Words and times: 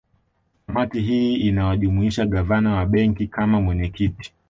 Kamati 0.65 1.01
hii 1.01 1.35
inawajumuisha 1.35 2.25
Gavana 2.25 2.75
wa 2.75 2.85
Benki 2.85 3.27
kama 3.27 3.61
mwenyekiti 3.61 4.33